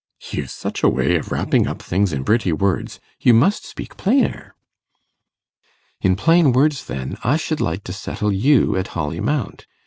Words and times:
'You've 0.31 0.49
such 0.49 0.81
a 0.81 0.89
way 0.89 1.15
of 1.15 1.31
wrapping 1.31 1.67
up 1.67 1.79
things 1.79 2.11
in 2.11 2.23
pretty 2.25 2.51
words. 2.51 2.99
You 3.19 3.35
must 3.35 3.67
speak 3.67 3.97
plainer.' 3.97 4.55
'In 6.01 6.15
plain 6.15 6.53
words, 6.53 6.85
then, 6.85 7.19
I 7.23 7.37
should 7.37 7.61
like 7.61 7.83
to 7.83 7.93
settle 7.93 8.31
you 8.31 8.75
at 8.77 8.87
Holly 8.97 9.19
Mount. 9.19 9.67